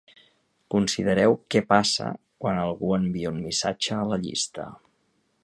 [0.75, 2.07] Considereu què passa
[2.45, 4.69] quan algú envia un missatge a la llista.